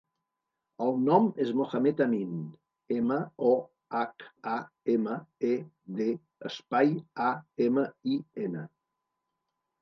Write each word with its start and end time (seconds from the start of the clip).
El 0.83 0.95
nom 1.07 1.25
és 1.43 1.49
Mohamed 1.57 1.99
amin: 2.05 2.31
ema, 2.95 3.17
o, 3.49 3.51
hac, 3.97 4.25
a, 4.53 4.55
ema, 4.95 5.19
e, 5.51 5.53
de, 6.01 6.09
espai, 6.51 6.91
a, 7.29 7.29
ema, 7.69 7.85
i, 8.15 8.19
ena. 8.49 8.67